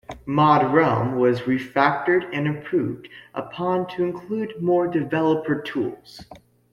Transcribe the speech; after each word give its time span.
ModRealm 0.27 1.15
was 1.17 1.41
refactored 1.41 2.27
and 2.33 2.47
improved 2.47 3.07
upon 3.35 3.85
to 3.89 4.03
include 4.03 4.59
more 4.59 4.87
developer 4.87 5.61
tools. 5.61 6.25